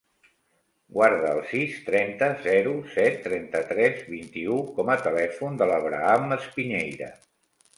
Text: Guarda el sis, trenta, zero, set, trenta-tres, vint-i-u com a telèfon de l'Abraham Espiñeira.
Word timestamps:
Guarda 0.95 1.27
el 1.33 1.41
sis, 1.49 1.75
trenta, 1.89 2.29
zero, 2.47 2.73
set, 2.95 3.19
trenta-tres, 3.27 4.01
vint-i-u 4.15 4.57
com 4.79 4.91
a 4.95 4.99
telèfon 5.09 5.61
de 5.61 5.69
l'Abraham 5.75 6.39
Espiñeira. 6.41 7.13